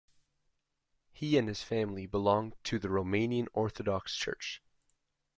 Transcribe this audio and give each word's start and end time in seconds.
He 1.11 1.37
and 1.37 1.47
his 1.47 1.61
family 1.61 2.07
belong 2.07 2.53
to 2.63 2.79
the 2.79 2.87
Romanian 2.87 3.45
Orthodox 3.53 4.15
Church. 4.15 4.59